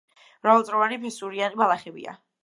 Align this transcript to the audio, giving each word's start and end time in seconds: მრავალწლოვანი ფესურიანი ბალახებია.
მრავალწლოვანი 0.45 0.97
ფესურიანი 1.03 1.59
ბალახებია. 1.63 2.17